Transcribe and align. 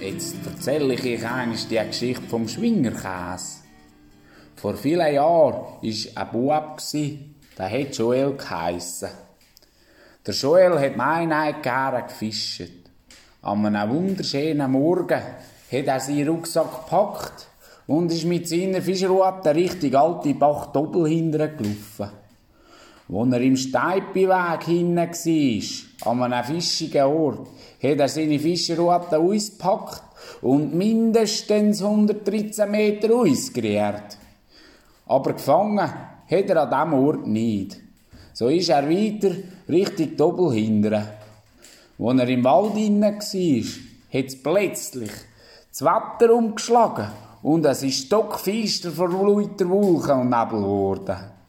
jetzt 0.00 0.36
erzähle 0.46 0.94
ich 0.94 1.04
euch 1.04 1.30
eines 1.30 1.68
die 1.68 1.76
Geschichte 1.76 2.22
vom 2.28 2.48
Schwingerkäse. 2.48 3.60
Vor 4.56 4.74
vielen 4.74 5.14
Jahren 5.14 5.54
war 5.54 5.76
ein 5.82 6.32
Bub, 6.32 6.80
der 7.58 7.70
hat 7.70 7.96
Joel 7.96 8.36
geheissen. 8.36 9.08
Der 10.26 10.34
Joel 10.34 10.78
hat 10.78 10.96
meine 10.96 11.54
gerne 11.60 12.04
gefischt. 12.04 12.70
An 13.42 13.64
einem 13.64 13.90
wunderschönen 13.90 14.70
Morgen 14.70 15.20
hat 15.20 15.86
er 15.86 16.00
seinen 16.00 16.28
Rucksack 16.28 16.84
gepackt 16.84 17.46
und 17.86 18.12
ist 18.12 18.24
mit 18.24 18.48
seiner 18.48 18.82
Fischrute 18.82 19.54
richtig 19.54 19.94
alte 19.94 20.34
Bach 20.34 20.72
doppel 20.72 21.04
gelaufen. 21.30 22.19
Wo 23.10 23.24
er 23.24 23.40
im 23.40 23.56
Steipiweg 23.56 24.62
hinten 24.66 24.96
war, 24.96 26.12
an 26.12 26.32
einem 26.32 26.44
fischigen 26.44 27.02
Ort, 27.02 27.48
hat 27.82 27.98
er 27.98 28.08
seine 28.08 28.38
Fischerrute 28.38 29.18
ausgepackt 29.18 30.04
und 30.42 30.76
mindestens 30.76 31.82
113 31.82 32.70
Meter 32.70 33.12
ausgerührt. 33.12 34.16
Aber 35.06 35.32
gefangen 35.32 35.80
hat 35.80 36.50
er 36.50 36.62
an 36.62 36.70
diesem 36.70 37.04
Ort 37.04 37.26
nicht. 37.26 37.80
So 38.32 38.48
ist 38.48 38.68
er 38.68 38.88
weiter 38.88 39.34
Richtung 39.68 40.16
Doppel 40.16 40.52
hindern. 40.52 41.08
Als 41.98 42.20
er 42.20 42.28
im 42.28 42.44
Wald 42.44 42.76
inne 42.76 43.12
war, 43.18 44.20
hat 44.20 44.26
es 44.26 44.40
plötzlich 44.40 45.10
das 45.68 45.82
Wetter 45.82 46.32
umgeschlagen 46.32 47.08
und 47.42 47.66
es 47.66 47.82
ist 47.82 48.06
stockfeister 48.06 48.92
vor 48.92 49.08
lauter 49.08 49.68
Wolken 49.68 50.20
und 50.20 50.30
Nebel 50.30 50.60
geworden. 50.60 51.39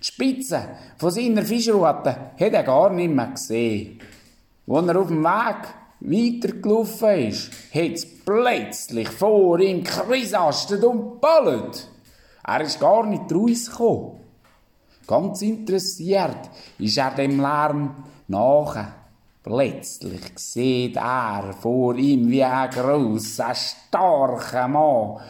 Die 0.00 0.06
Spitze 0.06 0.68
von 0.96 1.10
seiner 1.10 1.42
Fischrute 1.42 2.16
hat 2.38 2.52
er 2.52 2.62
gar 2.62 2.90
nicht 2.90 3.12
mehr 3.12 3.26
gesehen. 3.26 4.00
Als 4.66 4.88
er 4.88 4.98
auf 4.98 5.08
dem 5.08 5.22
Weg 5.22 5.68
weitergelaufen 6.00 7.28
ist, 7.28 7.50
hat 7.74 7.92
es 7.92 8.24
plötzlich 8.24 9.08
vor 9.08 9.58
ihm 9.60 9.84
krisastet 9.84 10.82
und 10.84 11.20
ballet. 11.20 11.86
Er 12.46 12.62
ist 12.62 12.80
gar 12.80 13.04
nicht 13.04 13.30
rausgekommen. 13.30 14.20
Ganz 15.06 15.42
interessiert 15.42 16.48
ist 16.78 16.96
er 16.96 17.10
dem 17.10 17.38
Lärm 17.38 18.04
nachher. 18.28 18.94
Plötzlich 19.42 20.20
sieht 20.36 20.96
er 20.96 21.52
vor 21.60 21.96
ihm 21.96 22.30
wie 22.30 22.44
ein 22.44 22.70
grosser, 22.70 23.54
starker 23.54 24.68
Mann 24.68 25.20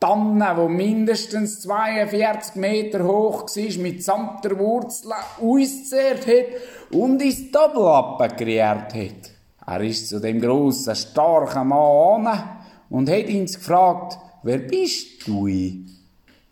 Tanne, 0.00 0.54
die 0.56 0.68
mindestens 0.68 1.60
42 1.62 2.56
Meter 2.56 3.04
hoch 3.04 3.42
war, 3.42 3.82
mit 3.82 4.04
samt 4.04 4.44
der 4.44 4.58
Wurzel 4.58 5.12
ausgezehrt 5.40 6.26
hat 6.26 6.92
und 6.92 7.22
ins 7.22 7.50
Doppelappen 7.50 8.36
gerührt 8.36 8.94
hat. 8.94 9.30
Er 9.66 9.80
ist 9.80 10.08
zu 10.08 10.20
dem 10.20 10.40
grossen, 10.40 10.94
starken 10.94 11.68
Mann 11.68 12.26
an 12.26 12.42
und 12.90 13.08
hat 13.08 13.28
ihn 13.28 13.46
gefragt, 13.46 14.18
wer 14.42 14.58
bist 14.58 15.26
du? 15.26 15.48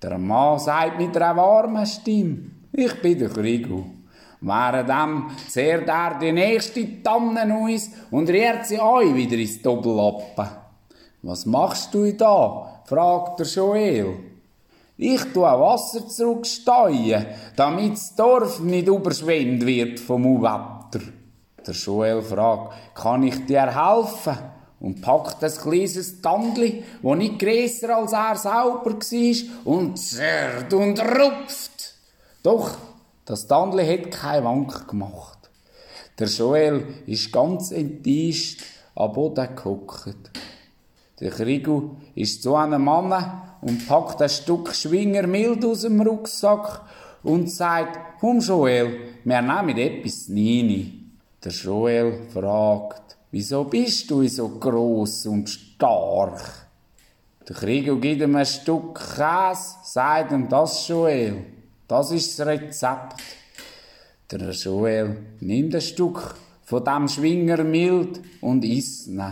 Der 0.02 0.18
Mann 0.18 0.58
sagt 0.58 0.98
mit 0.98 1.16
einer 1.16 1.36
warmen 1.36 1.86
Stimme, 1.86 2.38
ich 2.72 3.02
bin 3.02 3.18
der 3.18 3.28
Krigo. 3.28 3.84
Währenddem 4.40 5.30
zehrt 5.48 5.88
er 5.88 6.18
die 6.18 6.32
nächste 6.32 7.02
Tanne 7.02 7.54
aus 7.54 7.90
und 8.10 8.28
rührt 8.28 8.66
sie 8.66 8.80
euch 8.80 9.14
wieder 9.14 9.36
ins 9.36 9.62
Doppelappen. 9.62 10.48
Was 11.22 11.46
machst 11.46 11.94
du 11.94 12.12
da? 12.12 12.81
Fragt 12.92 13.38
der 13.38 13.46
Joel. 13.46 14.16
Ich 14.98 15.24
tue 15.32 15.44
Wasser 15.44 16.06
zurücksteuern, 16.06 17.26
damit 17.56 17.94
das 17.94 18.14
Dorf 18.14 18.60
nicht 18.60 18.86
überschwemmt 18.86 19.64
wird 19.64 19.98
vom 19.98 20.42
Wetter. 20.42 21.00
Der 21.66 21.72
Joel 21.72 22.20
fragt, 22.20 22.74
kann 22.94 23.22
ich 23.22 23.46
dir 23.46 23.62
helfen? 23.62 24.36
und 24.80 25.00
packt 25.00 25.44
ein 25.44 25.52
kleines 25.52 26.20
Tandli, 26.20 26.82
wo 27.02 27.14
nicht 27.14 27.38
grösser 27.38 27.96
als 27.96 28.12
er 28.12 28.34
selber 28.34 28.96
war, 28.96 29.72
und 29.72 29.96
zerrt 29.96 30.74
und 30.74 30.98
rupft. 30.98 31.94
Doch, 32.42 32.72
das 33.24 33.46
Tandli 33.46 33.86
hat 33.86 34.10
keine 34.10 34.44
Wank 34.44 34.88
gemacht. 34.88 35.38
Der 36.18 36.26
Joel 36.26 36.84
ist 37.06 37.32
ganz 37.32 37.70
enttäuscht 37.70 38.64
am 38.96 39.12
Boden 39.12 39.54
gehockt. 39.54 40.32
Der 41.22 41.30
Krigu 41.30 41.98
ist 42.16 42.42
zu 42.42 42.56
einem 42.56 42.82
Mann 42.82 43.42
und 43.60 43.86
packt 43.86 44.20
ein 44.20 44.28
Stück 44.28 44.74
Schwinger 44.74 45.28
mild 45.28 45.64
aus 45.64 45.82
dem 45.82 46.00
Rucksack 46.00 46.80
und 47.22 47.48
sagt, 47.48 48.18
Komm 48.18 48.40
Joel, 48.40 48.98
wir 49.22 49.40
nehmen 49.40 49.78
etwas 49.78 50.26
Nini. 50.26 51.04
Der 51.44 51.52
Joel 51.52 52.26
fragt, 52.28 53.16
wieso 53.30 53.62
bist 53.62 54.10
du 54.10 54.26
so 54.26 54.48
groß 54.48 55.26
und 55.26 55.48
stark? 55.48 56.40
Der 57.48 57.54
Krieger 57.54 57.94
gibt 57.94 58.20
ihm 58.20 58.34
ein 58.34 58.44
Stück 58.44 58.98
Käse, 58.98 59.76
sagt 59.84 60.32
ihm 60.32 60.48
das 60.48 60.88
Joel. 60.88 61.36
Das 61.86 62.10
ist 62.10 62.36
das 62.36 62.48
Rezept. 62.48 63.22
Der 64.28 64.50
Joel 64.50 65.18
nimmt 65.38 65.76
ein 65.76 65.80
Stück 65.80 66.34
von 66.64 66.84
dem 66.84 67.06
Schwinger 67.06 67.62
mild 67.62 68.20
und 68.40 68.64
isst 68.64 69.06
ihn. 69.06 69.22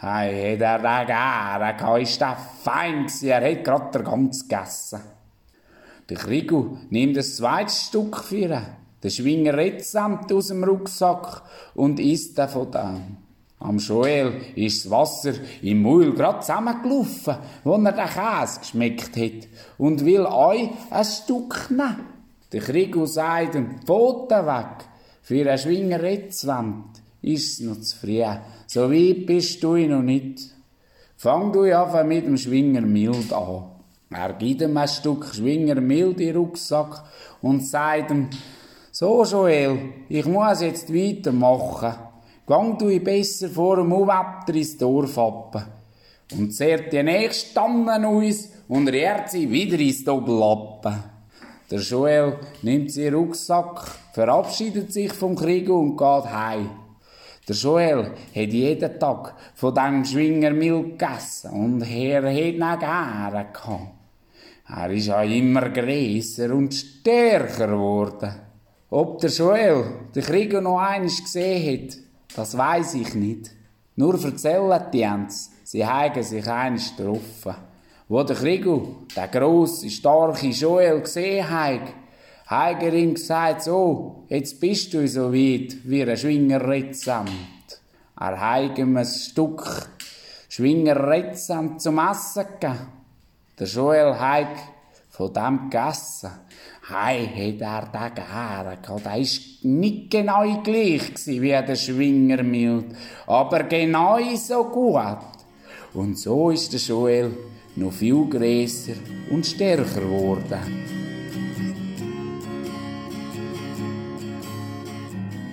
Hey, 0.00 0.56
hat 0.56 0.62
er 0.62 0.78
den 0.78 1.76
gern, 1.76 2.00
ist 2.00 2.20
der 2.20 2.36
fein 2.62 3.06
er 3.22 3.50
hat 3.50 3.64
grad 3.64 3.94
der 3.94 4.02
ganz 4.02 4.48
gegessen. 4.48 5.00
Der 6.08 6.16
Krieger 6.16 6.64
nimmt 6.90 7.16
ein 7.16 7.22
zweites 7.22 7.86
Stück 7.86 8.16
für 8.18 8.36
ihn 8.36 8.66
der 9.02 9.10
Schwinger 9.10 9.54
Rettsamt 9.54 10.32
aus 10.32 10.48
dem 10.48 10.64
Rucksack 10.64 11.42
und 11.74 12.00
isst 12.00 12.38
er 12.38 12.48
von 12.48 12.70
dem. 12.70 13.16
Am 13.60 13.78
Joel 13.78 14.40
ist 14.54 14.84
das 14.84 14.90
Wasser 14.90 15.32
im 15.62 15.82
Maul 15.82 16.14
grad 16.14 16.44
zusammengelaufen, 16.44 17.36
wo 17.64 17.74
er 17.74 17.92
den 17.92 18.06
Käse 18.06 18.60
geschmeckt 18.60 19.16
hat 19.16 19.48
und 19.78 20.04
will 20.04 20.26
euch 20.26 20.68
ein 20.90 21.04
Stück 21.04 21.70
nehmen. 21.70 22.06
Der 22.52 22.60
Krigo 22.60 23.04
sagt 23.04 23.56
ihm, 23.56 23.80
Pfoten 23.84 24.46
weg, 24.46 24.84
für 25.22 25.50
ein 25.50 25.58
Schwinger 25.58 26.00
Rettsamt 26.00 27.02
ist 27.22 27.60
noch 27.60 27.80
zu 27.80 27.96
früh. 27.96 28.24
So 28.66 28.90
weit 28.90 29.26
bist 29.26 29.62
du 29.62 29.76
noch 29.76 30.02
nicht. 30.02 30.54
Fang 31.16 31.52
du 31.52 31.62
einfach 31.62 32.04
mit 32.04 32.26
dem 32.26 32.36
Schwinger 32.36 32.82
mild 32.82 33.32
an. 33.32 33.64
Er 34.10 34.32
gibt 34.34 34.62
ihm 34.62 34.76
ein 34.76 34.88
Stück 34.88 35.26
Schwinger 35.34 35.80
mild 35.80 36.20
in 36.20 36.28
den 36.28 36.36
Rucksack 36.36 37.04
und 37.42 37.66
sagt 37.66 38.10
ihm, 38.10 38.28
so, 38.90 39.24
Joel, 39.24 39.78
ich 40.08 40.26
muss 40.26 40.62
jetzt 40.62 40.92
weitermachen. 40.92 41.94
Gang 42.46 42.78
du 42.78 42.98
besser 43.00 43.48
vor 43.48 43.76
dem 43.76 43.90
Wetter 43.90 44.54
ins 44.54 44.78
Dorf 44.78 45.18
ab. 45.18 45.66
Und 46.32 46.52
zehrt 46.54 46.92
die 46.92 47.02
nächste 47.02 47.54
Tanne 47.54 48.08
aus 48.08 48.48
und 48.68 48.88
rührt 48.88 49.30
sie 49.30 49.50
wieder 49.50 49.78
ins 49.78 50.04
Doppelappen. 50.04 51.04
Der 51.70 51.80
Joel 51.80 52.38
nimmt 52.62 52.90
seinen 52.90 53.14
Rucksack, 53.14 53.86
verabschiedet 54.14 54.92
sich 54.92 55.12
vom 55.12 55.36
Krieg 55.36 55.68
und 55.68 55.96
geht 55.96 56.32
heim. 56.32 56.70
Der 57.48 57.56
Joel 57.56 58.10
hat 58.34 58.52
jeden 58.52 59.00
Tag 59.00 59.34
von 59.54 59.74
diesem 59.74 60.04
Schwingermilch 60.04 60.98
gegessen 60.98 61.50
und 61.50 61.82
er 61.82 62.22
hat 62.22 62.36
ihn 62.36 62.58
gerne 62.58 63.46
gehabt. 63.52 63.98
Er 64.68 64.90
ist 64.90 65.08
auch 65.08 65.22
immer 65.22 65.70
grösser 65.70 66.52
und 66.54 66.74
stärker 66.74 67.68
geworden. 67.68 68.34
Ob 68.90 69.18
der 69.20 69.30
Joel 69.30 69.84
den 70.14 70.22
Krieger 70.22 70.60
noch 70.60 70.78
eines 70.78 71.22
gesehen 71.22 71.88
hat, 71.88 71.96
das 72.36 72.56
weiß 72.56 72.94
ich 72.94 73.14
nicht. 73.14 73.50
Nur 73.96 74.22
erzählen 74.22 74.82
die 74.92 75.04
uns, 75.04 75.50
sie 75.64 75.86
haben 75.86 76.22
sich 76.22 76.46
eines 76.46 76.94
getroffen. 76.94 77.54
Wo 78.08 78.22
der 78.22 78.36
Krieger, 78.36 78.80
der 79.16 79.28
grosse, 79.28 79.88
starke 79.88 80.48
Joel 80.48 81.00
gesehen 81.00 81.48
hat, 81.48 81.80
hat 82.48 82.82
er 82.82 82.94
ihm 82.94 83.14
gesagt, 83.14 83.62
so, 83.64 84.24
jetzt 84.28 84.58
bist 84.58 84.94
du 84.94 85.06
so 85.06 85.32
weit 85.32 85.76
wie 85.84 86.02
ein 86.02 86.16
Schwingerrettsamt. 86.16 87.30
Er 88.18 88.40
ihm 88.78 88.96
ein 88.96 89.04
Stück 89.04 89.62
Schwingerrettsamt 90.48 91.82
zum 91.82 91.98
Essen 91.98 92.46
gegeben. 92.58 92.78
Der 93.58 93.66
Joel 93.66 94.18
hat 94.18 94.56
von 95.10 95.32
dem 95.32 95.68
gegessen. 95.68 96.30
Hei, 96.88 97.26
hat 97.26 97.60
er 97.60 97.82
den 97.82 98.14
gern 98.14 98.14
gehabt. 98.14 98.88
Der 98.88 99.04
war 99.04 99.18
nicht 99.18 100.10
genau 100.10 100.62
gleich 100.62 101.26
wie 101.26 101.50
der 101.50 101.76
Schwingermild, 101.76 102.86
aber 103.26 103.64
genau 103.64 104.18
so 104.36 104.64
gut. 104.64 105.18
Und 105.92 106.18
so 106.18 106.50
ist 106.50 106.72
der 106.72 106.80
Joel 106.80 107.30
noch 107.76 107.92
viel 107.92 108.24
grösser 108.24 108.94
und 109.30 109.44
stärker 109.44 110.00
geworden. 110.00 110.97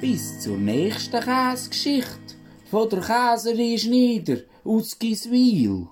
Bis 0.07 0.40
zur 0.40 0.57
nächsten 0.57 1.19
Käsegeschichte 1.19 2.36
von 2.69 2.88
der 2.92 3.02
Käserin 3.02 3.80
Schneider 3.80 4.42
aus 4.63 5.00
Giswil. 5.00 5.88